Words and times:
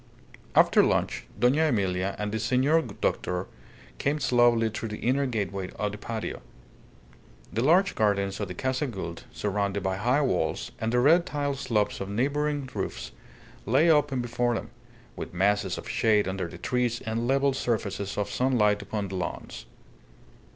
After 0.55 0.81
lunch, 0.83 1.25
Dona 1.39 1.65
Emilia 1.67 2.15
and 2.17 2.31
the 2.31 2.39
senor 2.39 2.81
doctor 2.81 3.45
came 3.99 4.19
slowly 4.19 4.67
through 4.71 4.89
the 4.89 4.97
inner 5.01 5.27
gateway 5.27 5.69
of 5.77 5.91
the 5.91 5.99
patio. 5.99 6.41
The 7.53 7.63
large 7.63 7.93
gardens 7.93 8.39
of 8.39 8.47
the 8.47 8.55
Casa 8.55 8.87
Gould, 8.87 9.25
surrounded 9.31 9.83
by 9.83 9.97
high 9.97 10.21
walls, 10.23 10.71
and 10.81 10.91
the 10.91 10.99
red 10.99 11.27
tile 11.27 11.53
slopes 11.53 11.99
of 12.01 12.09
neighbouring 12.09 12.67
roofs, 12.73 13.11
lay 13.67 13.91
open 13.91 14.21
before 14.23 14.55
them, 14.55 14.71
with 15.15 15.35
masses 15.35 15.77
of 15.77 15.87
shade 15.87 16.27
under 16.27 16.47
the 16.47 16.57
trees 16.57 16.99
and 17.01 17.27
level 17.27 17.53
surfaces 17.53 18.17
of 18.17 18.27
sunlight 18.31 18.81
upon 18.81 19.07
the 19.09 19.15
lawns. 19.15 19.67